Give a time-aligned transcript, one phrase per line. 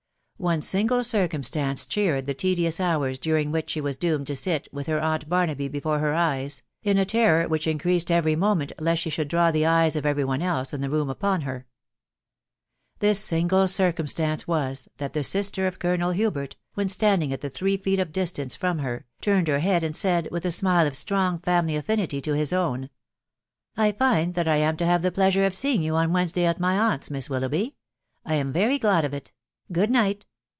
[0.37, 4.87] One single circumstance cheered the tedious hours during which she was doomed to sit, with
[4.87, 9.11] her aunt Barnaby before her eyes, in a terror which increased every moment lest she
[9.11, 11.67] should draw the eyes of every one else in the room upon her.
[12.97, 17.99] This single circumstance was, that the sister of Colonel Hubert, when standing at three feet
[17.99, 21.75] of distance from her, turned her head and said, with a smile of strong family
[21.75, 22.89] affinity to his own,
[23.77, 26.59] —"I find that I am to have the pleasure of seeing you on Wednesday at
[26.59, 27.73] my aunt's, Miss WiUoughby....
[28.25, 29.31] I am very glad of it..•.
[29.71, 30.25] Good night